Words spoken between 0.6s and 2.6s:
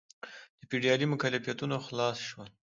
فیوډالي مکلفیتونو خلاص شول.